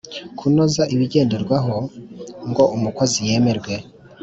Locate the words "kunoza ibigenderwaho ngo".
0.37-2.63